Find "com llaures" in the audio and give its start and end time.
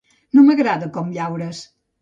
0.97-1.65